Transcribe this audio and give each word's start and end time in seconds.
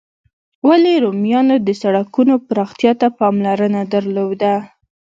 ولي 0.67 0.95
رومیانو 1.05 1.55
د 1.67 1.69
سړکونو 1.81 2.33
پراختیا 2.47 2.91
ته 3.01 3.07
پاملرنه 3.19 3.81
درلوده؟ 3.93 4.53